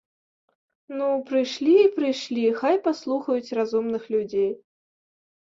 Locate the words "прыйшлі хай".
1.97-2.75